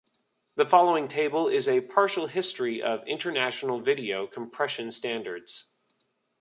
The 0.55 0.65
following 0.65 1.07
table 1.07 1.47
is 1.47 1.67
a 1.69 1.81
partial 1.81 2.25
history 2.25 2.81
of 2.81 3.07
international 3.07 3.79
video 3.81 4.25
compression 4.25 4.89
standards. 4.89 5.65